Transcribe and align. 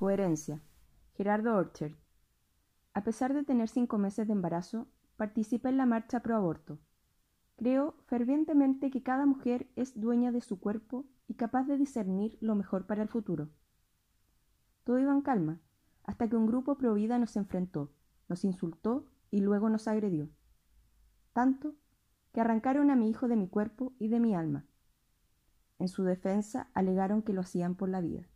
Coherencia. 0.00 0.62
Gerardo 1.12 1.54
Orchard. 1.54 1.92
A 2.94 3.04
pesar 3.04 3.34
de 3.34 3.44
tener 3.44 3.68
cinco 3.68 3.98
meses 3.98 4.26
de 4.26 4.32
embarazo, 4.32 4.86
participé 5.18 5.68
en 5.68 5.76
la 5.76 5.84
marcha 5.84 6.20
pro 6.20 6.36
aborto. 6.36 6.78
Creo 7.58 7.96
fervientemente 8.06 8.90
que 8.90 9.02
cada 9.02 9.26
mujer 9.26 9.68
es 9.76 10.00
dueña 10.00 10.32
de 10.32 10.40
su 10.40 10.58
cuerpo 10.58 11.04
y 11.28 11.34
capaz 11.34 11.64
de 11.64 11.76
discernir 11.76 12.38
lo 12.40 12.54
mejor 12.54 12.86
para 12.86 13.02
el 13.02 13.10
futuro. 13.10 13.50
Todo 14.84 14.98
iba 14.98 15.12
en 15.12 15.20
calma, 15.20 15.60
hasta 16.04 16.30
que 16.30 16.36
un 16.36 16.46
grupo 16.46 16.78
pro 16.78 16.94
vida 16.94 17.18
nos 17.18 17.36
enfrentó, 17.36 17.92
nos 18.26 18.42
insultó 18.46 19.04
y 19.30 19.42
luego 19.42 19.68
nos 19.68 19.86
agredió. 19.86 20.30
Tanto 21.34 21.74
que 22.32 22.40
arrancaron 22.40 22.90
a 22.90 22.96
mi 22.96 23.10
hijo 23.10 23.28
de 23.28 23.36
mi 23.36 23.48
cuerpo 23.48 23.92
y 23.98 24.08
de 24.08 24.18
mi 24.18 24.34
alma. 24.34 24.64
En 25.78 25.88
su 25.88 26.04
defensa 26.04 26.70
alegaron 26.72 27.20
que 27.20 27.34
lo 27.34 27.42
hacían 27.42 27.74
por 27.74 27.90
la 27.90 28.00
vida. 28.00 28.30